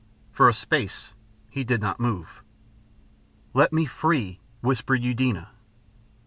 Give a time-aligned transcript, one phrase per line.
[0.31, 1.13] For a space
[1.51, 2.41] he did not move.
[3.53, 5.49] "Let me free," whispered Eudena....